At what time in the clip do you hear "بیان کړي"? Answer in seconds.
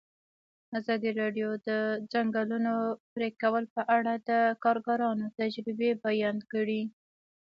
6.05-6.81